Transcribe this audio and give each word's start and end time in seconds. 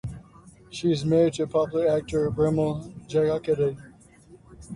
She 0.71 0.91
is 0.91 1.05
married 1.05 1.33
to 1.35 1.45
popular 1.45 1.87
actor 1.87 2.31
Bimal 2.31 2.91
Jayakody. 3.07 3.77